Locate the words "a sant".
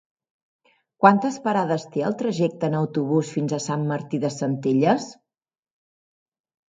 3.57-3.83